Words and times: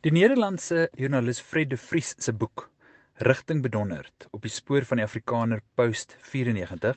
Die 0.00 0.14
Nederlandse 0.16 0.86
joernalis 0.96 1.42
Fred 1.44 1.68
de 1.68 1.76
Vries 1.76 2.14
se 2.16 2.32
boek 2.32 2.62
Rigting 3.20 3.58
bedonderd 3.60 4.24
op 4.32 4.40
die 4.46 4.52
spoor 4.52 4.86
van 4.88 4.96
die 4.96 5.04
Afrikaner 5.04 5.60
Post 5.76 6.14
94 6.24 6.96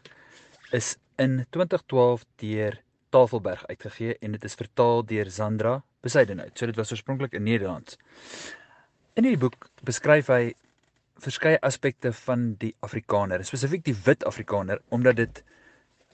is 0.72 0.94
in 1.20 1.42
2012 1.52 2.24
deur 2.40 2.78
Tafelberg 3.12 3.66
uitgegee 3.68 4.16
en 4.24 4.38
dit 4.38 4.48
is 4.48 4.56
vertaal 4.56 5.04
deur 5.10 5.32
Sandra 5.32 5.74
Besuidenhout. 6.00 6.56
So 6.56 6.72
dit 6.72 6.80
was 6.80 6.96
oorspronklik 6.96 7.36
in 7.36 7.44
Nederlands. 7.44 8.00
In 9.20 9.28
hierdie 9.28 9.42
boek 9.42 9.68
beskryf 9.84 10.32
hy 10.32 10.54
verskeie 11.28 11.60
aspekte 11.60 12.14
van 12.24 12.54
die 12.64 12.72
Afrikaner, 12.88 13.44
spesifiek 13.44 13.84
die 13.84 13.98
wit 14.08 14.24
Afrikaner, 14.32 14.80
omdat 14.96 15.20
dit 15.20 15.44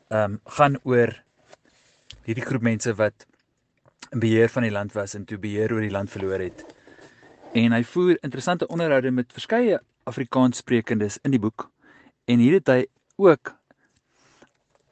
ehm 0.09 0.39
um, 0.39 0.41
gaan 0.57 0.81
oor 0.89 1.13
hierdie 2.25 2.49
groep 2.49 2.65
mense 2.65 2.97
wat 2.97 3.29
in 4.09 4.25
beheer 4.25 4.49
van 4.49 4.65
die 4.65 4.73
land 4.73 4.97
was 4.97 5.13
en 5.13 5.29
toe 5.29 5.37
beheer 5.37 5.69
oor 5.69 5.85
die 5.85 5.93
land 5.93 6.09
verloor 6.09 6.41
het. 6.49 6.65
En 7.53 7.73
hy 7.73 7.83
voer 7.83 8.17
interessante 8.21 8.67
onderhoude 8.69 9.09
met 9.11 9.31
verskeie 9.33 9.79
Afrikaanssprekendes 10.05 11.17
in 11.25 11.33
die 11.33 11.39
boek. 11.41 11.71
En 12.29 12.37
hier 12.37 12.59
het 12.59 12.67
hy 12.69 12.83
ook 13.17 13.55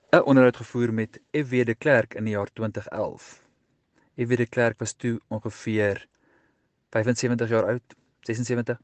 'n 0.09 0.25
onderhoud 0.25 0.57
gevoer 0.57 0.93
met 0.93 1.21
F.W. 1.31 1.65
de 1.65 1.75
Klerk 1.75 2.13
in 2.13 2.23
die 2.23 2.33
jaar 2.33 2.49
2011. 2.53 3.41
F.W. 4.17 4.35
de 4.37 4.45
Klerk 4.45 4.79
was 4.79 4.93
toe 4.93 5.19
ongeveer 5.27 6.07
75 6.89 7.49
jaar 7.49 7.65
oud, 7.65 7.95
76. 8.21 8.81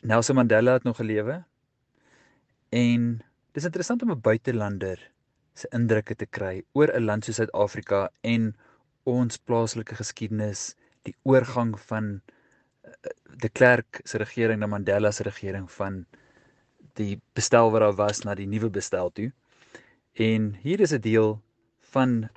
Nelson 0.00 0.34
Mandela 0.34 0.72
het 0.72 0.82
nog 0.82 0.96
gelewe. 0.96 1.44
En 2.68 3.20
dis 3.52 3.64
interessant 3.64 4.02
om 4.02 4.10
'n 4.10 4.20
buitelander 4.20 5.10
se 5.54 5.68
indrukke 5.68 6.14
te 6.14 6.26
kry 6.26 6.64
oor 6.72 6.88
'n 6.88 7.04
land 7.04 7.24
soos 7.24 7.34
Suid-Afrika 7.34 8.10
en 8.20 8.56
ons 9.02 9.36
plaaslike 9.36 9.94
geskiedenis, 9.94 10.74
die 11.08 11.14
oorgang 11.22 11.74
van 11.88 12.10
uh, 12.18 12.92
de 13.40 13.48
Klerk 13.48 14.00
se 14.04 14.18
regering 14.18 14.60
na 14.60 14.68
Mandela 14.70 15.12
se 15.12 15.26
regering 15.26 15.70
van 15.72 16.04
die 16.98 17.20
bestel 17.34 17.70
wat 17.74 17.82
daar 17.82 17.98
was 17.98 18.22
na 18.24 18.34
die 18.38 18.46
nuwe 18.46 18.70
bestel 18.70 19.10
toe. 19.12 19.32
En 20.14 20.54
hier 20.62 20.80
is 20.80 20.92
'n 20.92 21.00
deel 21.00 21.40
van 21.94 22.28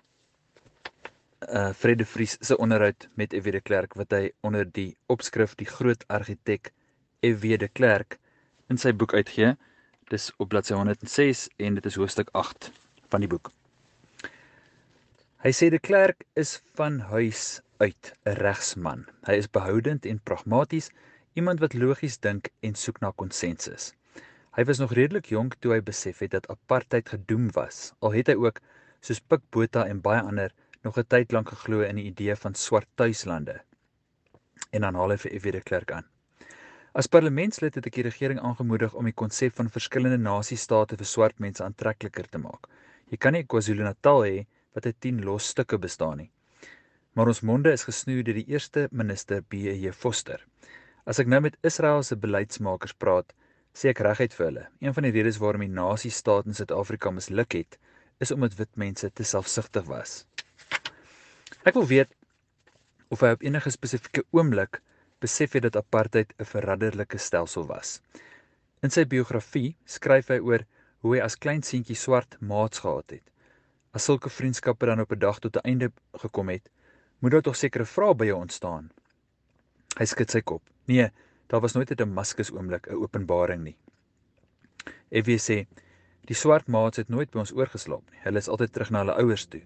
uh 1.47 1.73
Fred 1.73 1.97
de 1.97 2.05
Vries 2.05 2.37
se 2.39 2.57
onderhoud 2.57 3.09
met 3.13 3.33
F.W. 3.33 3.51
de 3.51 3.61
Klerk 3.61 3.93
wat 3.93 4.11
hy 4.11 4.31
onder 4.41 4.65
die 4.71 4.97
opskrif 5.05 5.55
die 5.55 5.67
groot 5.69 6.03
argitek 6.07 6.71
F.W. 7.21 7.57
de 7.57 7.67
Klerk 7.67 8.17
in 8.67 8.77
sy 8.77 8.93
boek 8.93 9.13
uitgee. 9.13 9.55
Dis 10.09 10.31
op 10.37 10.49
bladsy 10.49 10.73
106 10.73 11.47
en 11.57 11.73
dit 11.73 11.85
is 11.85 11.95
hoofstuk 11.95 12.29
8 12.31 12.71
van 13.11 13.23
die 13.23 13.29
boek. 13.29 13.51
Hy 15.43 15.51
sê 15.53 15.69
die 15.69 15.79
klerk 15.83 16.25
is 16.33 16.57
van 16.79 16.99
huis 17.11 17.59
uit 17.77 18.13
'n 18.25 18.37
regsman. 18.41 19.05
Hy 19.27 19.33
is 19.33 19.49
behoudend 19.49 20.05
en 20.05 20.19
pragmaties, 20.19 20.89
iemand 21.33 21.59
wat 21.59 21.73
logies 21.73 22.19
dink 22.19 22.49
en 22.59 22.75
soek 22.75 22.99
na 22.99 23.11
konsensus. 23.15 23.93
Hy 24.57 24.63
was 24.65 24.79
nog 24.81 24.93
redelik 24.97 25.25
jonk 25.29 25.55
toe 25.61 25.73
hy 25.75 25.81
besef 25.85 26.19
het 26.19 26.31
dat 26.31 26.49
apartheid 26.49 27.09
gedoem 27.09 27.51
was. 27.53 27.93
Al 27.99 28.15
het 28.17 28.27
hy 28.27 28.33
ook 28.33 28.59
soos 29.05 29.19
Pik 29.19 29.43
Botha 29.53 29.85
en 29.85 30.01
baie 30.01 30.21
ander 30.21 30.53
nog 30.83 30.97
'n 30.97 31.05
tyd 31.07 31.31
lank 31.31 31.49
geglo 31.49 31.81
in 31.81 31.95
die 31.95 32.05
idee 32.09 32.35
van 32.35 32.55
swart 32.55 32.87
tuislande. 32.95 33.61
En 34.71 34.81
dan 34.81 34.95
haal 34.95 35.09
hy 35.09 35.17
vir 35.17 35.31
Evie 35.31 35.51
de 35.51 35.61
Klerk 35.61 35.91
aan. 35.91 36.05
As 36.93 37.07
parlementslid 37.07 37.75
het 37.75 37.85
ek 37.85 37.93
die 37.93 38.03
regering 38.03 38.39
aangemoedig 38.39 38.93
om 38.93 39.05
die 39.05 39.13
konsep 39.13 39.53
van 39.53 39.69
verskillende 39.69 40.17
nasiestate 40.17 40.97
vir 40.97 41.05
swart 41.05 41.39
mense 41.39 41.63
aantrekliker 41.63 42.29
te 42.29 42.37
maak. 42.37 42.67
Jy 43.11 43.17
kan 43.17 43.33
nie 43.33 43.43
KwaZulu-Natal 43.43 44.23
hê 44.25 44.45
wat 44.73 44.85
uit 44.85 44.99
10 44.99 45.23
los 45.23 45.47
stukke 45.53 45.77
bestaan 45.77 46.17
nie. 46.17 46.31
Maar 47.17 47.31
ons 47.31 47.39
monde 47.41 47.71
is 47.73 47.87
gesnoei 47.87 48.21
deur 48.21 48.37
die 48.37 48.51
eerste 48.53 48.83
minister 48.93 49.39
B.J. 49.41 49.89
Foster. 49.89 50.43
As 51.09 51.17
ek 51.17 51.31
nou 51.33 51.39
met 51.41 51.55
Israel 51.65 52.03
se 52.05 52.13
beleidsmakers 52.13 52.93
praat, 53.01 53.33
sê 53.73 53.89
ek 53.89 54.03
reguit 54.05 54.35
vir 54.37 54.45
hulle, 54.45 54.65
een 54.85 54.93
van 54.93 55.07
die 55.07 55.11
redes 55.15 55.39
waarom 55.41 55.63
die 55.65 55.73
nasie-staat 55.79 56.45
in 56.45 56.53
Suid-Afrika 56.59 57.09
misluk 57.09 57.57
het, 57.57 57.79
is 58.21 58.35
omdat 58.35 58.59
wit 58.59 58.69
mense 58.77 59.09
te 59.09 59.25
selfsugtig 59.25 59.89
was. 59.89 60.13
Ek 61.65 61.73
wil 61.79 61.89
weet 61.89 62.13
of 63.09 63.25
hy 63.25 63.33
op 63.33 63.49
enige 63.49 63.73
spesifieke 63.73 64.27
oomblik 64.37 64.83
besef 65.25 65.57
het 65.57 65.65
dat 65.65 65.81
apartheid 65.81 66.37
'n 66.37 66.51
verraderlike 66.53 67.17
stelsel 67.17 67.65
was. 67.65 67.97
In 68.85 68.93
sy 68.93 69.09
biografie 69.09 69.73
skryf 69.89 70.29
hy 70.29 70.37
oor 70.37 70.69
hoe 71.01 71.17
hy 71.17 71.25
as 71.25 71.41
klein 71.41 71.65
seentjie 71.65 71.97
swart 71.97 72.37
maats 72.39 72.85
gehad 72.85 73.09
het. 73.09 73.25
As 73.97 74.05
sulke 74.05 74.29
vriendskappe 74.29 74.85
dan 74.85 75.01
op 75.01 75.11
'n 75.11 75.19
dag 75.19 75.39
tot 75.39 75.57
'n 75.57 75.65
einde 75.65 75.91
gekom 76.13 76.49
het, 76.53 76.69
moet 77.19 77.31
daar 77.31 77.41
tog 77.41 77.55
sekere 77.55 77.85
vrae 77.85 78.15
by 78.15 78.25
jou 78.29 78.37
ontstaan. 78.39 78.91
Hy 79.97 80.05
skud 80.05 80.31
sy 80.31 80.41
kop. 80.41 80.63
Nee, 80.87 81.09
daar 81.47 81.61
was 81.61 81.73
nooit 81.73 81.91
'n 81.91 81.95
Damascus 81.95 82.51
oomblik, 82.51 82.87
'n 82.87 82.95
openbaring 82.95 83.63
nie. 83.63 83.77
Effie 85.09 85.39
sê, 85.39 85.67
die 86.27 86.35
swart 86.35 86.67
maats 86.67 86.97
het 86.97 87.09
nooit 87.09 87.31
by 87.31 87.39
ons 87.39 87.53
oorgeslaap 87.53 88.11
nie. 88.11 88.19
Hulle 88.23 88.37
is 88.37 88.47
altyd 88.47 88.73
terug 88.73 88.91
na 88.91 88.99
hulle 88.99 89.15
ouers 89.23 89.45
toe. 89.45 89.61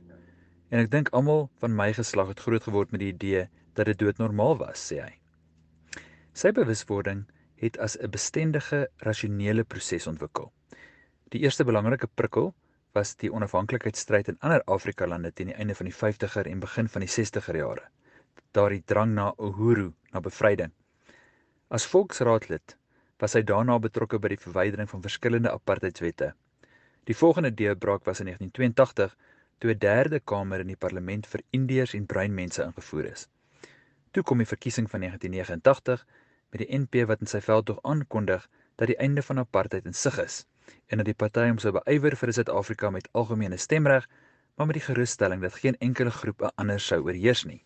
En 0.70 0.80
ek 0.80 0.92
dink 0.92 1.10
almal 1.10 1.50
van 1.60 1.76
my 1.76 1.94
geslag 1.94 2.28
het 2.28 2.40
groot 2.40 2.64
geword 2.64 2.92
met 2.92 3.00
die 3.00 3.14
idee 3.14 3.50
dat 3.74 3.86
dit 3.86 4.00
doodnormaal 4.00 4.58
was, 4.58 4.92
sê 4.92 5.02
hy. 5.02 5.14
Sy 6.34 6.52
bewuswording 6.52 7.26
het 7.56 7.78
as 7.78 7.98
'n 7.98 8.10
bestendige 8.10 8.88
rasionele 8.98 9.64
proses 9.64 10.08
ontwikkel. 10.08 10.52
Die 11.30 11.42
eerste 11.42 11.64
belangrike 11.64 12.08
prikkel 12.08 12.54
was 12.98 13.14
die 13.16 13.30
onafhanklikheidsstryd 13.32 14.28
in 14.28 14.38
ander 14.40 14.62
Afrika 14.66 15.08
lande 15.08 15.32
teen 15.32 15.52
die 15.52 15.56
einde 15.56 15.76
van 15.76 15.88
die 15.88 15.96
50er 15.96 16.48
en 16.52 16.60
begin 16.60 16.90
van 16.92 17.06
die 17.06 17.12
60er 17.12 17.56
jare. 17.56 17.86
Daardie 18.52 18.84
drang 18.86 19.14
na 19.16 19.32
uhuru, 19.38 19.92
na 20.12 20.20
bevryding. 20.20 20.74
As 21.70 21.88
volksraadlid 21.88 22.76
was 23.24 23.38
hy 23.38 23.44
daarna 23.48 23.78
betrokke 23.80 24.20
by 24.20 24.34
die 24.34 24.42
verwydering 24.44 24.90
van 24.92 25.04
verskillende 25.06 25.54
apartheidswette. 25.56 26.34
Die 27.08 27.16
volgende 27.16 27.54
deurbraak 27.56 28.04
was 28.10 28.20
in 28.20 28.28
1982 28.34 29.16
toe 29.60 29.72
'n 29.72 29.80
derde 29.80 30.20
kamer 30.20 30.60
in 30.60 30.68
die 30.68 30.82
parlement 30.86 31.28
vir 31.28 31.42
Indiërs 31.52 31.94
en 31.94 32.06
bruin 32.06 32.34
mense 32.34 32.64
ingevoer 32.64 33.12
is. 33.12 33.28
Toe 34.12 34.24
kom 34.24 34.38
die 34.38 34.52
verkiesing 34.54 34.90
van 34.90 35.00
1989 35.00 36.06
met 36.52 36.60
die 36.60 36.78
NP 36.78 37.08
wat 37.08 37.22
in 37.22 37.28
sy 37.28 37.42
veldtog 37.42 37.80
aankondig 37.84 38.50
dat 38.76 38.88
die 38.88 38.98
einde 38.98 39.22
van 39.22 39.40
apartheid 39.40 39.86
in 39.86 39.94
sig 39.94 40.18
is 40.20 40.46
en 40.88 40.98
dat 40.98 41.06
die 41.06 41.18
party 41.24 41.48
hom 41.48 41.60
sou 41.64 41.72
beywer 41.78 42.16
vir 42.20 42.34
Suid-Afrika 42.34 42.90
met 42.90 43.10
algemene 43.12 43.58
stemreg, 43.58 44.08
maar 44.56 44.68
met 44.68 44.78
die 44.80 44.86
gerusstelling 44.86 45.42
dat 45.42 45.60
geen 45.64 45.78
enkele 45.80 46.12
groep 46.12 46.42
'n 46.42 46.56
ander 46.56 46.80
sou 46.80 47.02
oorheers 47.04 47.44
nie. 47.46 47.64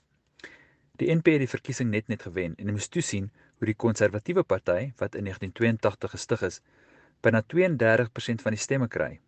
Die 0.96 1.12
NP 1.16 1.32
het 1.36 1.44
die 1.44 1.54
verkiesing 1.56 1.90
net 1.90 2.08
net 2.08 2.22
gewen 2.22 2.54
en 2.56 2.72
moes 2.72 2.88
toesien 2.88 3.32
hoe 3.58 3.66
die 3.66 3.76
konservatiewe 3.76 4.44
party 4.44 4.94
wat 5.02 5.16
in 5.16 5.24
1982 5.28 6.12
gestig 6.12 6.42
is, 6.42 6.62
byna 7.22 7.42
32% 7.54 8.42
van 8.46 8.56
die 8.56 8.62
stemme 8.62 8.88
kry. 8.88 9.20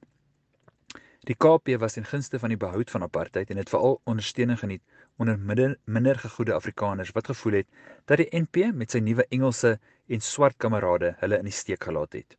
Die 1.27 1.35
KP 1.35 1.75
was 1.81 1.97
ten 1.97 2.06
gunste 2.07 2.39
van 2.39 2.53
die 2.53 2.57
behoud 2.57 2.91
van 2.91 3.03
apartheid 3.03 3.50
en 3.51 3.57
het 3.59 3.69
veral 3.69 4.00
ondersteuning 4.07 4.59
geniet 4.59 4.83
onder 5.17 5.39
minder, 5.39 5.75
minder 5.83 6.16
gegoede 6.16 6.53
Afrikaners 6.53 7.11
wat 7.11 7.27
gevoel 7.27 7.59
het 7.59 7.67
dat 8.06 8.22
die 8.22 8.29
NP 8.31 8.72
met 8.73 8.95
sy 8.95 9.01
nuwe 9.03 9.25
Engelse 9.27 9.73
en 10.07 10.23
swart 10.23 10.56
kamerade 10.57 11.16
hulle 11.19 11.39
in 11.44 11.50
die 11.50 11.57
steek 11.57 11.83
gelaat 11.83 12.16
het. 12.16 12.38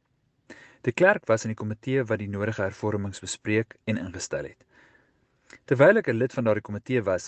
De 0.89 0.95
Klerk 0.95 1.27
was 1.29 1.43
in 1.45 1.51
die 1.53 1.59
komitee 1.61 2.01
wat 2.09 2.23
die 2.23 2.31
nodige 2.33 2.63
hervormings 2.63 3.21
bespreek 3.21 3.75
en 3.93 3.99
ingestel 4.01 4.47
het. 4.49 4.63
Terwyl 5.69 6.01
ek 6.01 6.07
'n 6.09 6.17
lid 6.17 6.33
van 6.37 6.47
daardie 6.49 6.65
komitee 6.65 7.03
was, 7.05 7.27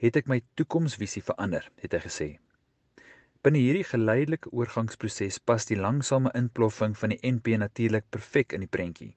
het 0.00 0.16
ek 0.16 0.30
my 0.32 0.38
toekomsvisie 0.56 1.22
verander, 1.26 1.68
het 1.82 1.92
hy 1.92 2.00
gesê. 2.04 2.28
Binne 3.42 3.60
hierdie 3.60 3.84
geleidelike 3.84 4.48
oorgangsproses 4.56 5.36
pas 5.38 5.68
die 5.68 5.76
langsame 5.76 6.32
inploffing 6.40 6.96
van 7.02 7.12
die 7.12 7.20
NP 7.32 7.58
natuurlik 7.60 8.08
perfek 8.08 8.56
in 8.56 8.64
die 8.64 8.72
prentjie. 8.78 9.12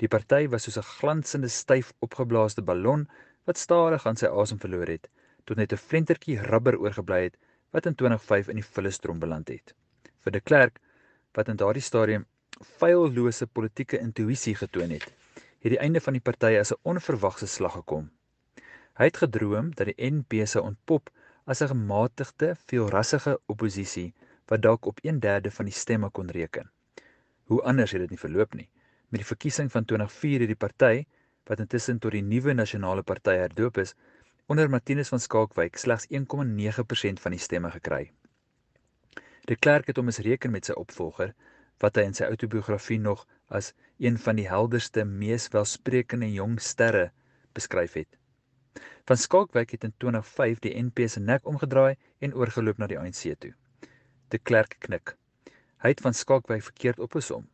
Die 0.00 0.08
party 0.08 0.48
was 0.48 0.64
soos 0.64 0.78
'n 0.78 0.90
glansende 0.94 1.48
styf 1.48 1.92
opgeblaaste 2.00 2.62
ballon 2.62 3.08
wat 3.44 3.58
stadig 3.58 4.06
aan 4.06 4.16
sy 4.16 4.26
asem 4.26 4.58
verloor 4.58 4.88
het 4.88 5.08
tot 5.44 5.58
net 5.58 5.72
'n 5.72 5.84
flentertjie 5.88 6.40
rubber 6.40 6.80
oorgebly 6.80 7.22
het 7.24 7.36
wat 7.72 7.86
in 7.86 7.94
2005 7.94 8.48
in 8.48 8.56
die 8.56 8.70
vullisstrom 8.74 9.18
beland 9.18 9.48
het. 9.48 9.74
Vir 10.24 10.32
de 10.32 10.40
Klerk 10.40 10.80
wat 11.34 11.48
in 11.48 11.56
daardie 11.56 11.82
stadium 11.82 12.26
feillose 12.64 13.46
politieke 13.46 13.98
intuïsie 13.98 14.54
getoon 14.54 14.90
het, 14.90 15.06
het 15.62 15.72
die 15.74 15.78
einde 15.78 16.00
van 16.00 16.16
die 16.16 16.24
party 16.28 16.56
as 16.60 16.72
'n 16.72 16.80
onverwagse 16.82 17.46
slag 17.46 17.72
gekom. 17.72 18.10
Hy 18.98 19.04
het 19.04 19.16
gedroom 19.16 19.70
dat 19.74 19.86
die 19.86 20.10
NP 20.10 20.46
se 20.46 20.62
ontpop 20.62 21.10
as 21.44 21.60
'n 21.62 21.68
gematigde, 21.74 22.54
veelrassige 22.66 23.40
oppositie 23.46 24.12
wat 24.46 24.62
dalk 24.62 24.86
op 24.86 24.98
1/3 25.02 25.50
van 25.50 25.64
die 25.64 25.74
stemme 25.74 26.10
kon 26.10 26.30
reken. 26.30 26.70
Hoe 27.44 27.62
anders 27.62 27.90
het 27.90 28.00
dit 28.00 28.10
nie 28.10 28.18
verloop 28.18 28.54
nie. 28.54 28.68
Met 29.08 29.20
die 29.20 29.26
verkiesing 29.26 29.70
van 29.72 29.84
2004 29.84 30.38
het 30.40 30.48
die 30.48 30.56
party, 30.66 31.04
wat 31.44 31.60
intussen 31.60 31.98
tot 31.98 32.12
die 32.12 32.22
nuwe 32.22 32.52
nasionale 32.52 33.02
party 33.02 33.30
herdoop 33.30 33.78
is, 33.78 33.94
onder 34.46 34.70
Martinus 34.70 35.08
van 35.08 35.20
Skalkwyk 35.20 35.76
slegs 35.76 36.06
1,9% 36.10 37.20
van 37.20 37.30
die 37.30 37.40
stemme 37.40 37.70
gekry. 37.70 38.12
De 39.44 39.56
Klerk 39.56 39.86
het 39.86 39.96
hom 39.96 40.08
as 40.08 40.18
reken 40.18 40.50
met 40.50 40.64
sy 40.64 40.72
opvolger 40.72 41.34
wat 41.80 41.96
hy 41.96 42.02
in 42.08 42.14
sy 42.14 42.24
outobiografie 42.24 42.98
nog 43.00 43.26
as 43.48 43.72
een 43.98 44.18
van 44.18 44.36
die 44.36 44.48
helderste, 44.48 45.04
mees 45.04 45.48
welsprekende 45.52 46.28
jong 46.32 46.58
sterre 46.60 47.10
beskryf 47.54 47.94
het. 47.94 48.18
Van 49.06 49.16
Skalkwyk 49.16 49.70
het 49.70 49.84
in 49.84 49.94
2005 49.98 50.62
die 50.64 50.74
NP 50.82 51.08
se 51.08 51.20
nek 51.20 51.46
omgedraai 51.46 51.96
en 52.20 52.34
oorgeloop 52.34 52.78
na 52.78 52.86
die 52.86 52.98
ANC 52.98 53.24
toe. 53.38 53.52
De 54.30 54.38
Klerk 54.38 54.76
knik. 54.86 55.16
Hy 55.82 55.92
het 55.92 56.00
van 56.00 56.14
Skalkwyk 56.14 56.62
verkeerd 56.62 57.02
opgesom. 57.02 57.48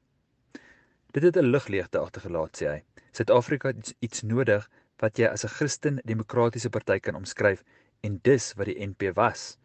Dit 1.12 1.22
het 1.22 1.36
'n 1.36 1.50
ligleegte 1.50 1.98
agtergelaat, 1.98 2.56
sê 2.60 2.66
hy. 2.68 2.82
Suid-Afrika 3.12 3.68
het 3.68 3.94
iets 3.98 4.22
nodig 4.22 4.68
wat 5.00 5.18
jy 5.18 5.26
as 5.26 5.44
'n 5.44 5.54
Christen 5.58 6.00
demokratiese 6.04 6.70
party 6.70 6.98
kan 6.98 7.14
omskryf 7.14 7.64
en 8.00 8.20
dis 8.22 8.52
wat 8.54 8.66
die 8.66 8.86
NP 8.86 9.14
was. 9.14 9.58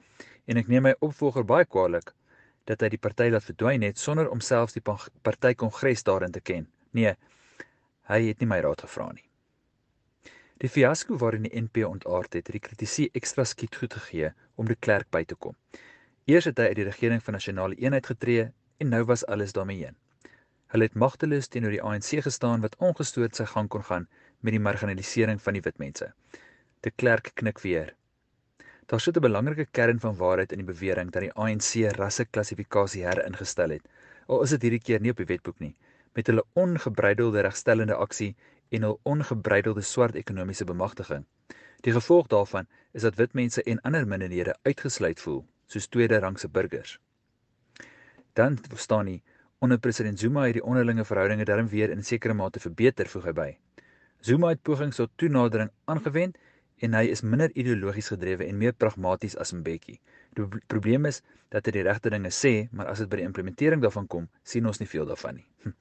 En 0.46 0.58
ek 0.58 0.68
neem 0.68 0.84
my 0.84 0.96
opvolger 1.00 1.46
baie 1.46 1.66
kwaadlik 1.66 2.14
dat 2.69 2.81
hy 2.81 2.89
die 2.94 3.01
party 3.01 3.30
laat 3.31 3.45
verdwyn 3.48 3.83
het 3.83 4.00
sonder 4.00 4.30
om 4.31 4.42
selfs 4.42 4.77
die 4.77 4.83
party 4.83 5.54
kongres 5.60 6.04
daarin 6.07 6.31
te 6.31 6.42
ken. 6.42 6.68
Nee, 6.92 7.15
hy 8.10 8.19
het 8.27 8.39
nie 8.39 8.50
my 8.50 8.60
raad 8.63 8.83
gevra 8.86 9.12
nie. 9.12 9.25
Die 10.63 10.69
fiasco 10.71 11.18
waarin 11.19 11.44
die 11.44 11.60
NP 11.60 11.83
ontaard 11.88 12.38
het, 12.38 12.48
het 12.48 12.56
die 12.56 12.63
kritisie 12.63 13.10
ekstra 13.19 13.44
skiet 13.44 13.75
goed 13.75 13.94
gegee 14.00 14.30
om 14.56 14.69
die 14.69 14.80
klerk 14.80 15.10
by 15.12 15.24
te 15.27 15.36
kom. 15.36 15.57
Eers 16.30 16.48
het 16.48 16.62
hy 16.62 16.69
uit 16.71 16.80
die 16.80 16.88
regering 16.88 17.24
van 17.24 17.36
nasionale 17.36 17.75
eenheid 17.75 18.07
getree 18.07 18.45
en 18.80 18.94
nou 18.94 19.04
was 19.09 19.25
alles 19.25 19.51
daarmee 19.57 19.81
heen. 19.81 19.98
Hulle 20.71 20.88
het 20.88 20.95
magteloos 20.95 21.51
teenoor 21.51 21.75
die 21.75 21.83
ANC 21.83 22.24
gestaan 22.25 22.63
wat 22.63 22.77
ongestoord 22.80 23.36
sy 23.36 23.45
gang 23.51 23.68
kon 23.69 23.83
gaan 23.89 24.07
met 24.39 24.56
die 24.56 24.63
marginalisering 24.63 25.42
van 25.42 25.57
die 25.57 25.62
wit 25.66 25.77
mense. 25.83 26.07
De 26.81 26.92
Klerk 26.92 27.33
knik 27.36 27.59
weer. 27.59 27.92
Daar 28.85 29.00
sit 29.00 29.18
'n 29.18 29.21
belangrike 29.21 29.65
kern 29.71 30.00
van 30.00 30.15
waarheid 30.15 30.51
in 30.51 30.57
die 30.57 30.74
bewering 30.74 31.12
dat 31.12 31.21
die 31.21 31.33
ANC 31.33 31.95
rasseklassifikasie 31.95 33.06
heringestel 33.06 33.69
het. 33.69 33.88
Al 34.27 34.41
is 34.44 34.50
dit 34.50 34.62
hierdie 34.62 34.81
keer 34.81 35.01
nie 35.01 35.12
op 35.12 35.18
die 35.18 35.25
wetboek 35.25 35.59
nie, 35.59 35.75
met 36.13 36.27
hulle 36.27 36.44
ongebreidelde 36.53 37.41
regstellende 37.41 37.95
aksie 37.95 38.35
en 38.69 38.81
hul 38.81 39.00
ongebreidelde 39.03 39.81
swart 39.81 40.15
ekonomiese 40.15 40.65
bemagtiging. 40.65 41.25
Die 41.81 41.94
gevolg 41.94 42.27
daarvan 42.27 42.68
is 42.91 43.01
dat 43.01 43.15
wit 43.15 43.33
mense 43.33 43.63
en 43.63 43.81
ander 43.81 44.07
minderhede 44.07 44.56
uitgesluit 44.62 45.19
voel, 45.19 45.45
soos 45.65 45.88
tweede 45.88 46.19
rangse 46.19 46.50
burgers. 46.50 47.00
Dan 48.33 48.59
staan 48.75 49.06
nie 49.06 49.24
onder 49.59 49.80
president 49.80 50.19
Zuma 50.19 50.45
het 50.45 50.53
die 50.53 50.63
onderlinge 50.63 51.06
verhoudinge 51.06 51.45
darm 51.45 51.68
weer 51.68 51.89
in 51.89 52.03
sekere 52.03 52.33
mate 52.33 52.59
verbeter 52.59 53.07
voeg 53.07 53.24
hy 53.24 53.33
by. 53.33 53.57
Zuma 54.19 54.50
het 54.51 54.62
pogings 54.62 54.95
tot 54.95 55.12
toenadering 55.15 55.69
aangewend 55.85 56.38
en 56.83 56.97
hy 56.97 57.07
is 57.13 57.24
minder 57.24 57.51
ideologies 57.56 58.12
gedrewe 58.12 58.45
en 58.50 58.59
meer 58.59 58.75
pragmaties 58.75 59.38
as 59.39 59.53
Mbeki. 59.56 59.95
Die 60.35 60.47
probleem 60.68 61.07
is 61.09 61.21
dat 61.53 61.68
hy 61.68 61.75
die 61.77 61.85
regte 61.88 62.12
dinge 62.12 62.31
sê, 62.35 62.53
maar 62.71 62.91
as 62.91 63.03
dit 63.03 63.09
by 63.12 63.21
die 63.21 63.27
implementering 63.27 63.83
daarvan 63.83 64.09
kom, 64.12 64.27
sien 64.44 64.68
ons 64.68 64.81
nie 64.81 64.89
veel 64.89 65.07
daarvan 65.09 65.39
nie. 65.39 65.45
Hm. 65.63 65.75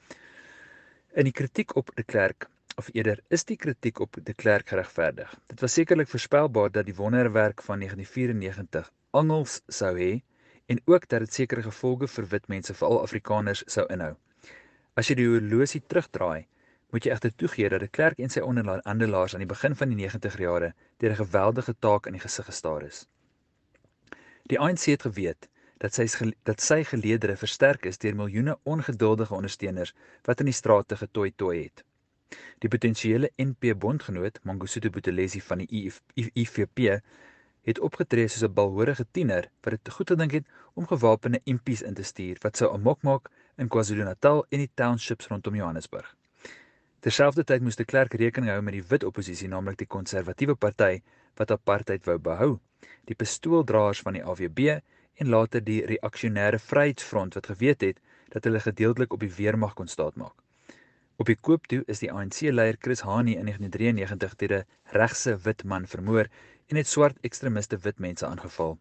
In 1.19 1.29
die 1.29 1.35
kritiek 1.37 1.75
op 1.77 1.91
de 1.97 2.05
Klerk 2.07 2.49
of 2.81 2.89
eerder 2.95 3.21
is 3.29 3.45
die 3.45 3.59
kritiek 3.61 4.01
op 4.01 4.17
de 4.17 4.35
Klerk 4.35 4.71
geregverdig. 4.73 5.33
Dit 5.53 5.61
was 5.61 5.75
sekerlik 5.77 6.09
voorspelbaar 6.09 6.71
dat 6.73 6.87
die 6.89 6.97
wonderwerk 6.97 7.63
van 7.67 7.83
1994 7.83 8.93
angels 9.11 9.61
sou 9.69 9.93
hê 9.99 10.13
en 10.73 10.81
ook 10.85 11.09
dat 11.09 11.27
dit 11.27 11.41
sekere 11.43 11.63
gevolge 11.67 12.09
vir 12.09 12.29
wit 12.31 12.49
mense, 12.49 12.75
veral 12.75 13.03
Afrikaners, 13.03 13.65
sou 13.67 13.85
inhou. 13.93 14.15
As 14.97 15.09
jy 15.09 15.19
die 15.19 15.29
horlosie 15.29 15.83
terugdraai, 15.85 16.47
moet 16.93 17.07
jy 17.07 17.13
egter 17.15 17.33
toegee 17.41 17.69
dat 17.73 17.81
die 17.81 17.89
klerk 17.89 18.19
en 18.21 18.33
sy 18.33 18.41
onderhandelaars 18.45 19.35
aan 19.35 19.45
die 19.45 19.49
begin 19.49 19.77
van 19.81 19.93
die 19.93 19.99
90er 20.07 20.43
jare 20.45 20.75
deur 21.01 21.15
'n 21.15 21.23
geweldige 21.25 21.75
taak 21.79 22.07
in 22.07 22.19
die 22.19 22.25
gesig 22.25 22.47
gestaar 22.47 22.83
is. 22.89 23.07
Die 24.51 24.61
ANC 24.61 24.85
het 24.93 25.03
geweet 25.09 25.49
dat 25.79 25.95
sy 25.95 26.07
dat 26.43 26.61
sy 26.61 26.85
geleedere 26.85 27.37
versterk 27.37 27.87
is 27.87 27.99
deur 27.99 28.15
miljoene 28.15 28.59
ongeduldige 28.63 29.35
ondersteuners 29.35 29.95
wat 30.29 30.41
in 30.41 30.51
die 30.51 30.59
strate 30.61 30.97
getooi 30.97 31.33
tooi 31.37 31.63
het. 31.63 31.85
Die 32.59 32.69
potensiële 32.69 33.31
NP 33.37 33.75
bondgenoot, 33.79 34.39
Mangosuthu 34.43 34.91
Buthelezi 34.91 35.41
van 35.41 35.59
die 35.59 35.93
IFP, 36.15 37.01
het 37.63 37.81
opgetree 37.89 38.29
soos 38.29 38.49
'n 38.49 38.55
balhorige 38.55 39.07
tiener 39.11 39.51
wat 39.63 39.73
dit 39.73 39.93
goed 39.95 40.11
gedink 40.11 40.33
het 40.33 40.47
om 40.75 40.87
gewapende 40.87 41.41
impies 41.45 41.83
in 41.83 41.95
te 41.95 42.03
stuur 42.03 42.37
wat 42.43 42.57
sou 42.57 42.73
amok 42.75 43.03
maak 43.03 43.31
in 43.57 43.69
KwaZulu-Natal 43.69 44.45
en 44.49 44.59
die 44.59 44.71
townships 44.75 45.27
rondom 45.27 45.55
Johannesburg. 45.55 46.17
Terselfdertyd 47.03 47.65
moes 47.67 47.75
die 47.75 47.85
klerk 47.91 48.13
rekening 48.15 48.53
hou 48.53 48.61
met 48.63 48.77
die 48.77 48.85
wit 48.87 49.03
oppositie, 49.03 49.49
naamlik 49.51 49.81
die 49.81 49.89
konservatiewe 49.91 50.55
party 50.55 51.01
wat 51.41 51.51
apartheid 51.51 52.05
wou 52.07 52.15
behou, 52.23 52.53
die 53.11 53.17
pistooldraers 53.19 54.05
van 54.07 54.15
die 54.15 54.23
AWB 54.23 54.61
en 55.19 55.33
later 55.35 55.65
die 55.67 55.81
reaksionêre 55.91 56.61
Vryheidsfront 56.63 57.35
wat 57.35 57.49
geweet 57.51 57.83
het 57.83 57.99
dat 58.31 58.47
hulle 58.47 58.63
gedeeltelik 58.63 59.17
op 59.19 59.27
die 59.27 59.33
weermag 59.35 59.75
kon 59.81 59.91
staatmaak. 59.91 60.37
Op 61.19 61.27
die 61.27 61.37
koop 61.49 61.67
toe 61.67 61.83
is 61.91 62.05
die 62.05 62.13
ANC-leier 62.13 62.79
Chris 62.79 63.03
Hani 63.03 63.35
in 63.35 63.51
1993 63.51 64.39
deur 64.39 64.55
'n 64.61 64.65
regse 64.95 65.37
wit 65.43 65.65
man 65.65 65.91
vermoor 65.91 66.31
en 66.71 66.77
het 66.79 66.87
swart 66.87 67.19
ekstremiste 67.27 67.83
wit 67.83 67.99
mense 67.99 68.27
aangeval. 68.27 68.79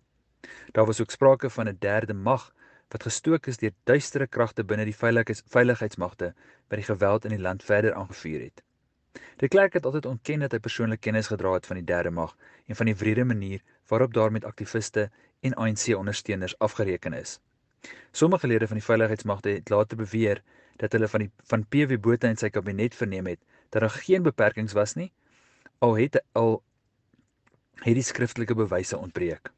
Daar 0.77 0.85
was 0.85 1.01
ook 1.01 1.11
sprake 1.11 1.49
van 1.49 1.67
'n 1.67 1.77
derde 1.79 2.13
mag 2.13 2.51
wat 2.91 3.03
gestook 3.07 3.47
is 3.47 3.59
deur 3.61 3.73
duistere 3.89 4.27
kragte 4.27 4.63
binne 4.67 4.85
die 4.85 4.95
veiligheids 4.95 5.43
veiligheidsmagte 5.53 6.33
wat 6.35 6.79
die 6.79 6.87
geweld 6.87 7.25
in 7.25 7.35
die 7.35 7.43
land 7.45 7.63
verder 7.63 7.93
aangevuur 7.93 8.41
het. 8.41 8.63
Die 9.43 9.47
klerk 9.47 9.73
het 9.73 9.85
altyd 9.85 10.05
ontken 10.05 10.43
dat 10.45 10.51
hy 10.55 10.59
persoonlik 10.59 11.01
kennis 11.01 11.31
gedra 11.31 11.53
het 11.53 11.65
van 11.69 11.79
die 11.79 11.87
derde 11.87 12.11
mag 12.11 12.35
en 12.67 12.75
van 12.75 12.91
die 12.91 12.95
wrede 12.95 13.25
manier 13.25 13.63
waarop 13.87 14.13
daar 14.13 14.31
met 14.31 14.45
aktiviste 14.45 15.09
en 15.41 15.55
ANC 15.55 15.95
ondersteuners 15.97 16.57
afgereken 16.59 17.13
is. 17.13 17.39
Sommige 18.11 18.47
lede 18.47 18.67
van 18.67 18.77
die 18.77 18.85
veiligheidsmagte 18.85 19.49
het 19.49 19.69
later 19.69 19.97
beweer 19.97 20.43
dat 20.77 20.91
hulle 20.91 21.07
van 21.07 21.25
die 21.25 21.31
van 21.53 21.65
PW 21.65 21.97
Botha 21.99 22.27
en 22.27 22.37
sy 22.37 22.49
kabinet 22.49 22.95
verneem 22.95 23.27
het 23.27 23.39
dat 23.69 23.81
daar 23.81 23.97
geen 24.03 24.23
beperkings 24.23 24.73
was 24.77 24.95
nie 24.99 25.11
al 25.79 25.97
het 25.97 26.21
al 26.37 26.61
het 27.81 27.97
die 27.97 28.05
skriftelike 28.05 28.55
bewyse 28.55 28.97
ontbreek. 28.97 29.49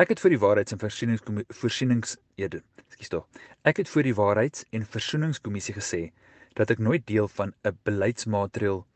Ek 0.00 0.08
het 0.08 0.20
vir 0.22 0.32
die 0.32 0.40
waarheids- 0.40 0.72
en 0.72 0.80
versoenings 0.80 2.16
eerder, 2.40 2.62
ekskuus 2.88 3.10
tog. 3.12 3.26
Ek 3.68 3.76
het 3.76 3.88
vir 3.88 4.02
die 4.02 4.14
waarheids- 4.14 4.64
en 4.72 4.86
versoeningskommissie 4.86 5.74
gesê 5.74 6.12
dat 6.56 6.70
ek 6.70 6.78
nooit 6.78 7.06
deel 7.06 7.28
van 7.28 7.52
'n 7.64 7.78
beleidsmaatreël 7.84 8.86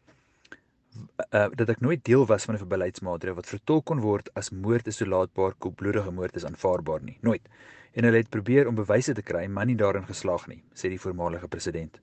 uh 1.33 1.49
dat 1.55 1.69
ek 1.69 1.81
nooit 1.81 2.05
deel 2.05 2.27
was 2.27 2.45
van 2.45 2.57
'n 2.57 2.69
beleidsmaatreël 2.69 3.35
wat 3.35 3.47
vertolk 3.47 3.85
kon 3.85 4.01
word 4.01 4.31
as 4.35 4.51
moord 4.51 4.87
is 4.87 4.97
toelaatbaar, 4.97 5.53
koelbloedige 5.59 6.11
moord 6.11 6.37
is 6.37 6.45
aanvaarbaar 6.45 7.03
nie. 7.03 7.19
Nooit. 7.21 7.49
En 7.93 8.05
hulle 8.05 8.17
het 8.17 8.31
probeer 8.31 8.67
om 8.69 8.75
bewyse 8.75 9.13
te 9.13 9.23
kry, 9.23 9.47
maar 9.47 9.67
nie 9.67 9.77
daarin 9.77 10.07
geslaag 10.07 10.47
nie, 10.47 10.63
sê 10.73 10.89
die 10.89 11.01
voormalige 11.01 11.49
president. 11.49 12.01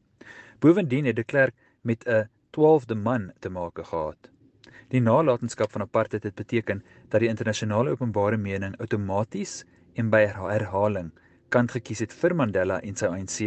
Bovendien 0.59 1.06
het 1.06 1.15
de 1.15 1.24
Klerk 1.24 1.56
met 1.81 2.06
'n 2.06 2.30
12de 2.51 2.95
man 2.95 3.31
te 3.39 3.50
maak 3.50 3.79
gehad. 3.88 4.29
Die 4.91 5.00
nalatenskap 5.00 5.71
van 5.71 5.86
apartheid 5.86 6.25
het 6.27 6.36
beteken 6.36 6.81
dat 7.10 7.21
die 7.24 7.29
internasionale 7.31 7.93
openbare 7.93 8.38
mening 8.38 8.74
outomaties 8.83 9.62
en 9.95 10.10
by 10.12 10.25
herhaling 10.27 11.13
kant 11.51 11.71
gekies 11.71 12.01
het 12.03 12.15
vir 12.15 12.33
Mandela 12.36 12.79
en 12.83 12.98
sy 13.00 13.07
ANC, 13.07 13.38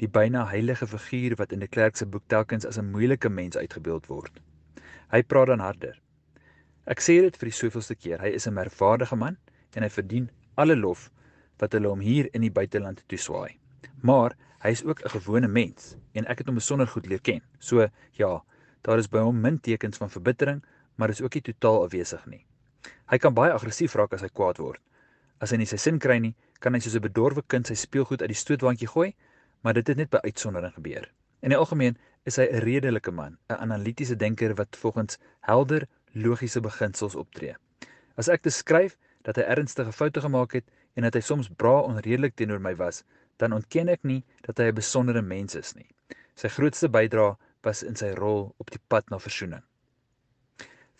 die 0.00 0.08
byna 0.08 0.46
heilige 0.48 0.86
figuur 0.88 1.36
wat 1.40 1.52
in 1.52 1.60
die 1.60 1.68
Klerk 1.68 2.00
se 2.00 2.06
boek 2.08 2.24
telkens 2.32 2.64
as 2.64 2.78
'n 2.78 2.88
moeilike 2.92 3.28
mens 3.28 3.56
uitgebeeld 3.56 4.08
word. 4.08 4.40
Hy 5.12 5.22
praat 5.22 5.48
dan 5.52 5.60
harder. 5.60 6.00
Ek 6.86 7.00
sê 7.00 7.20
dit 7.20 7.36
vir 7.36 7.48
die 7.48 7.58
soveelste 7.60 7.94
keer, 7.94 8.18
hy 8.20 8.28
is 8.28 8.46
'n 8.46 8.54
merkwaardige 8.54 9.16
man 9.16 9.36
en 9.76 9.82
hy 9.82 9.88
verdien 9.88 10.30
alle 10.56 10.76
lof 10.76 11.10
wat 11.58 11.72
hulle 11.72 11.88
hom 11.88 12.00
hier 12.00 12.28
in 12.32 12.40
die 12.40 12.50
buiteland 12.50 13.04
toeswaai. 13.08 13.58
Maar 14.02 14.36
hy 14.62 14.70
is 14.70 14.84
ook 14.84 15.04
'n 15.04 15.20
gewone 15.20 15.48
mens 15.48 15.96
en 16.14 16.26
ek 16.26 16.38
het 16.38 16.46
hom 16.46 16.54
besonder 16.54 16.86
goed 16.86 17.06
leer 17.06 17.20
ken. 17.20 17.42
So 17.58 17.88
ja, 18.12 18.42
Daar 18.82 18.98
is 18.98 19.08
by 19.08 19.18
hom 19.18 19.40
min 19.40 19.60
tekens 19.60 19.96
van 19.96 20.10
verbittering, 20.10 20.62
maar 20.96 21.08
is 21.08 21.22
ook 21.22 21.34
nie 21.34 21.42
totaal 21.42 21.84
afwesig 21.84 22.26
nie. 22.26 22.44
Hy 23.10 23.18
kan 23.18 23.34
baie 23.34 23.52
aggressief 23.52 23.94
raak 23.94 24.14
as 24.16 24.24
hy 24.24 24.28
kwaad 24.28 24.58
word. 24.58 24.80
As 25.42 25.50
hy 25.50 25.58
nie 25.60 25.66
sy 25.70 25.78
sin 25.78 25.98
kry 25.98 26.18
nie, 26.18 26.34
kan 26.60 26.74
hy 26.74 26.80
soos 26.80 26.96
'n 26.96 27.06
bedorwe 27.06 27.42
kind 27.46 27.66
sy 27.66 27.74
speelgoed 27.74 28.22
uit 28.22 28.30
die 28.30 28.42
stootwandjie 28.42 28.88
gooi, 28.88 29.14
maar 29.62 29.74
dit 29.74 29.86
het 29.86 29.96
net 29.96 30.10
by 30.10 30.18
uitsondering 30.22 30.74
gebeur. 30.74 31.08
In 31.42 31.50
die 31.50 31.58
algemeen 31.58 31.96
is 32.24 32.36
hy 32.36 32.46
'n 32.50 32.62
redelike 32.62 33.10
man, 33.10 33.38
'n 33.50 33.62
analitiese 33.66 34.16
denker 34.16 34.54
wat 34.54 34.76
volgens 34.76 35.18
helder, 35.40 35.88
logiese 36.14 36.60
beginsels 36.60 37.14
optree. 37.14 37.54
As 38.16 38.28
ek 38.28 38.42
beskryf 38.42 38.96
dat 39.22 39.36
hy 39.36 39.42
ernstige 39.42 39.92
foute 39.92 40.20
gemaak 40.20 40.52
het 40.52 40.64
en 40.94 41.02
dat 41.02 41.14
hy 41.14 41.20
soms 41.20 41.48
bra 41.48 41.80
onredelik 41.80 42.34
teenoor 42.36 42.60
my 42.60 42.74
was, 42.76 43.04
dan 43.36 43.52
ontken 43.52 43.88
ek 43.88 44.02
nie 44.02 44.24
dat 44.42 44.58
hy 44.58 44.64
'n 44.64 44.74
besondere 44.74 45.22
mens 45.22 45.54
is 45.54 45.74
nie. 45.74 45.88
Sy 46.34 46.48
grootste 46.48 46.88
bydrae 46.88 47.36
was 47.62 47.82
in 47.82 47.96
sy 47.96 48.10
rol 48.18 48.54
op 48.58 48.70
die 48.70 48.80
pad 48.88 49.10
na 49.10 49.18
versoening. 49.18 49.62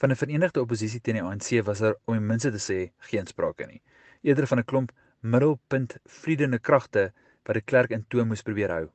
Van 0.01 0.11
'n 0.11 0.17
verenigde 0.17 0.61
oppositie 0.61 1.01
teen 1.01 1.15
die 1.15 1.23
ANC 1.23 1.65
was 1.65 1.79
daar 1.79 1.95
om 2.05 2.15
die 2.15 2.27
minste 2.27 2.51
te 2.51 2.63
sê 2.69 2.79
geen 3.11 3.27
sprake 3.27 3.67
nie. 3.67 3.83
Eerder 4.23 4.47
van 4.47 4.59
'n 4.59 4.65
klomp 4.65 4.93
middelpunt 5.21 5.97
vredende 6.05 6.59
kragte 6.59 7.13
wat 7.47 7.55
die 7.55 7.69
klerk 7.71 7.91
in 7.91 8.05
toom 8.09 8.29
moes 8.29 8.43
probeer 8.43 8.71
hou. 8.71 8.89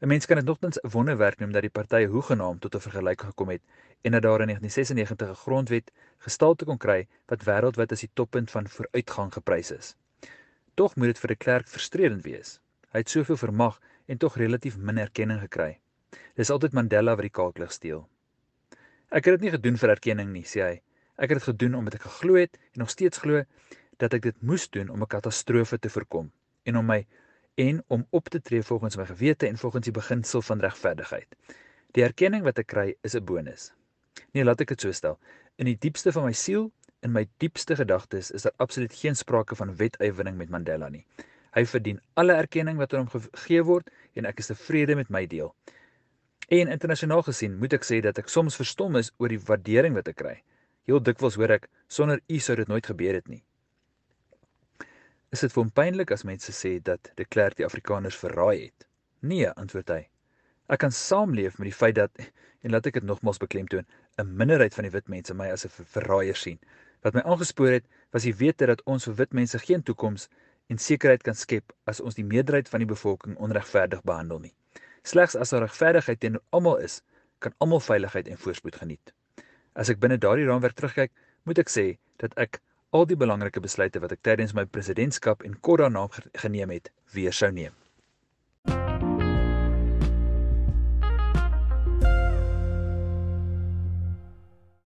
'n 0.00 0.08
Mens 0.08 0.26
kan 0.26 0.36
dit 0.36 0.46
nogtans 0.46 0.78
'n 0.82 0.90
wonderwerk 0.90 1.38
noem 1.38 1.52
dat 1.52 1.62
die 1.62 1.70
partye 1.70 2.06
hoegenaamd 2.06 2.60
tot 2.60 2.74
'n 2.74 2.80
vergelyking 2.80 3.30
gekom 3.30 3.48
het 3.48 3.62
en 4.02 4.12
dat 4.12 4.22
daar 4.22 4.40
in 4.40 4.46
1996 4.46 5.28
'n 5.28 5.42
grondwet 5.44 5.92
gestalte 6.18 6.64
kon 6.64 6.78
kry 6.78 7.06
wat 7.26 7.44
wêreldwyd 7.44 7.92
as 7.92 8.00
die 8.00 8.10
toppunt 8.12 8.50
van 8.50 8.68
vooruitgang 8.68 9.32
geprys 9.32 9.70
is. 9.70 9.96
Tog 10.74 10.96
moet 10.96 11.06
dit 11.06 11.18
vir 11.18 11.28
die 11.28 11.42
klerk 11.44 11.68
frustrerend 11.68 12.22
wees. 12.22 12.60
Hy 12.92 12.98
het 12.98 13.10
soveel 13.10 13.36
vermag 13.36 13.80
en 14.06 14.18
tog 14.18 14.36
relatief 14.36 14.76
min 14.76 14.98
erkenning 14.98 15.40
gekry. 15.40 15.78
Dis 16.36 16.50
altyd 16.50 16.72
Mandela 16.72 17.14
wat 17.16 17.26
die 17.26 17.34
kaalklig 17.34 17.72
steel. 17.72 18.08
Ek 19.10 19.24
het 19.24 19.36
dit 19.36 19.46
nie 19.46 19.54
gedoen 19.54 19.76
vir 19.78 19.94
erkenning 19.94 20.32
nie, 20.32 20.44
sê 20.44 20.62
hy. 20.62 20.74
Ek 21.16 21.30
het 21.30 21.38
dit 21.38 21.48
gedoen 21.50 21.74
omdat 21.78 21.94
ek 21.94 22.06
geglo 22.08 22.34
het 22.40 22.58
en 22.72 22.82
nog 22.82 22.90
steeds 22.90 23.20
glo 23.22 23.44
dat 24.02 24.14
ek 24.14 24.22
dit 24.22 24.40
moes 24.42 24.66
doen 24.70 24.88
om 24.90 25.02
'n 25.02 25.06
katastrofe 25.06 25.78
te 25.78 25.88
voorkom 25.88 26.32
en 26.64 26.76
om 26.76 26.86
my 26.86 27.06
en 27.54 27.82
om 27.86 28.06
op 28.10 28.28
te 28.28 28.40
tree 28.40 28.62
volgens 28.62 28.96
my 28.96 29.06
gewete 29.06 29.46
en 29.46 29.58
volgens 29.58 29.84
die 29.84 29.92
beginsel 29.92 30.42
van 30.42 30.60
regverdigheid. 30.60 31.36
Die 31.94 32.02
erkenning 32.02 32.42
wat 32.42 32.58
ek 32.58 32.66
kry 32.66 32.96
is 33.02 33.14
'n 33.14 33.24
bonus. 33.24 33.72
Nee, 34.32 34.44
laat 34.44 34.60
ek 34.60 34.68
dit 34.68 34.80
so 34.80 34.92
stel. 34.92 35.18
In 35.56 35.66
die 35.66 35.78
diepste 35.78 36.12
van 36.12 36.24
my 36.24 36.32
siel, 36.32 36.72
in 37.02 37.12
my 37.12 37.28
diepste 37.38 37.76
gedagtes, 37.76 38.30
is 38.30 38.42
daar 38.42 38.54
absoluut 38.56 38.94
geen 38.94 39.14
sprake 39.14 39.54
van 39.54 39.76
wetywering 39.76 40.36
met 40.36 40.50
Mandela 40.50 40.88
nie. 40.88 41.04
Hy 41.54 41.64
verdien 41.66 42.00
alle 42.14 42.32
erkenning 42.32 42.78
wat 42.78 42.94
aan 42.94 43.06
hom 43.06 43.22
gegee 43.22 43.62
word 43.62 43.90
en 44.14 44.24
ek 44.24 44.38
is 44.38 44.46
tevrede 44.46 44.96
met 44.96 45.10
my 45.10 45.26
deel. 45.26 45.54
En 46.48 46.68
internasionaal 46.68 47.22
gesien 47.22 47.56
moet 47.58 47.72
ek 47.72 47.86
sê 47.88 48.00
dat 48.04 48.18
ek 48.20 48.28
soms 48.28 48.56
verstom 48.56 48.96
is 49.00 49.12
oor 49.16 49.32
die 49.32 49.40
waardering 49.40 49.94
wat 49.96 50.08
ek 50.08 50.18
kry. 50.20 50.34
Heel 50.84 51.00
dikwels 51.00 51.38
hoor 51.40 51.56
ek 51.56 51.68
sonder 51.88 52.20
u 52.28 52.38
sou 52.38 52.56
dit 52.56 52.68
nooit 52.68 52.86
gebeur 52.86 53.16
het 53.16 53.28
nie. 53.28 53.40
Is 55.32 55.40
dit 55.40 55.52
vir 55.52 55.62
hom 55.62 55.70
pynlik 55.72 56.12
as 56.12 56.26
mense 56.28 56.52
sê 56.52 56.76
dat 56.84 57.08
de 57.16 57.24
Klerk 57.24 57.56
die 57.56 57.64
Afrikaners 57.64 58.18
verraai 58.20 58.66
het? 58.66 58.84
Nee, 59.24 59.48
antwoord 59.48 59.88
hy. 59.90 60.02
Ek 60.68 60.82
kan 60.84 60.92
saamleef 60.92 61.56
met 61.58 61.70
die 61.70 61.76
feit 61.76 61.96
dat 61.96 62.20
en 62.64 62.72
laat 62.72 62.86
ek 62.88 63.00
dit 63.00 63.04
nogmals 63.08 63.40
beklemtoon, 63.40 63.86
'n 64.20 64.36
minderheid 64.36 64.74
van 64.74 64.84
die 64.84 64.92
wit 64.92 65.08
mense 65.08 65.34
my 65.34 65.48
as 65.52 65.64
'n 65.64 65.72
verraaier 65.96 66.36
sien. 66.36 66.58
Wat 67.02 67.14
my 67.14 67.20
aangespoor 67.20 67.72
het, 67.72 67.84
was 68.12 68.22
die 68.22 68.36
wete 68.36 68.66
dat 68.66 68.82
ons 68.84 69.04
vir 69.04 69.14
wit 69.14 69.32
mense 69.32 69.58
geen 69.58 69.82
toekoms 69.82 70.28
en 70.68 70.78
sekerheid 70.78 71.22
kan 71.22 71.34
skep 71.34 71.72
as 71.84 72.00
ons 72.00 72.14
die 72.14 72.24
meerderheid 72.24 72.68
van 72.68 72.80
die 72.80 72.88
bevolking 72.88 73.36
onregverdig 73.36 74.02
behandel 74.02 74.38
nie. 74.38 74.54
Slegs 75.04 75.36
as 75.36 75.52
daar 75.52 75.66
regverdigheid 75.66 76.20
teenoor 76.20 76.42
almal 76.56 76.78
is, 76.86 77.02
kan 77.44 77.54
almal 77.60 77.82
veiligheid 77.84 78.28
en 78.28 78.40
voorspoed 78.40 78.78
geniet. 78.80 79.12
As 79.76 79.90
ek 79.92 80.00
binne 80.00 80.16
daardie 80.18 80.46
raamwerk 80.48 80.78
terugkyk, 80.78 81.12
moet 81.44 81.60
ek 81.60 81.72
sê 81.72 81.86
dat 82.22 82.32
ek 82.40 82.60
al 82.94 83.08
die 83.10 83.18
belangrike 83.20 83.60
besluite 83.60 84.00
wat 84.00 84.14
ek 84.16 84.22
tydens 84.24 84.54
my 84.56 84.64
presidentskap 84.64 85.44
en 85.44 85.58
kort 85.60 85.84
daarna 85.84 86.06
geneem 86.40 86.72
het, 86.72 86.92
weer 87.12 87.34
sou 87.36 87.50
neem. 87.52 87.74